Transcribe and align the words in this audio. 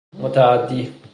متعدی 0.19 1.01